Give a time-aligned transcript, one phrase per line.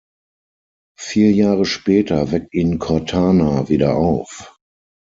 [0.97, 4.57] Vier Jahre später weckt ihn Cortana wieder auf.